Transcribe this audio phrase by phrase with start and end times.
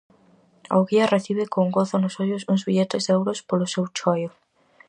[0.77, 4.29] O guía recibe con gozo nos ollos uns billetes de euros polo seu choio.